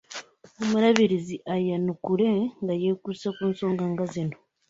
[0.61, 2.29] Omuluubirizi ayanukule
[2.61, 4.35] nga yeekuusa ku nsonga nga zino